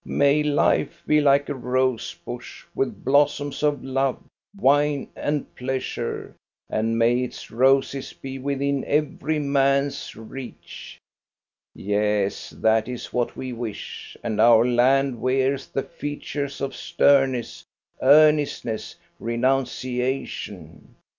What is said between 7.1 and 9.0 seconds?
its roses be within